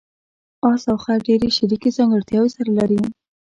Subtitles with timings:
[0.69, 2.99] اس او خر ډېرې شریکې ځانګړتیاوې سره لري.